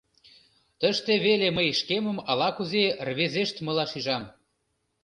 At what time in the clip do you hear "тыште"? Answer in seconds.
0.79-1.13